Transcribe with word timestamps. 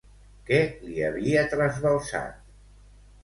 Què 0.45 0.57
li 0.85 1.03
havia 1.09 1.43
trasbalsat? 1.53 2.39